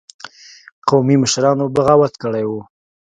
قومي 0.87 1.15
مشرانو 1.23 1.65
بغاوت 1.75 2.13
کړی 2.23 2.43
وو. 2.47 2.61